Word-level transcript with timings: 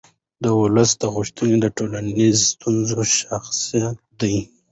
د 0.43 0.45
ولس 0.61 0.91
غوښتنې 1.15 1.57
د 1.61 1.65
ټولنیزو 1.77 2.45
ستونزو 2.51 2.99
شاخص 3.17 3.59
دی 4.19 4.35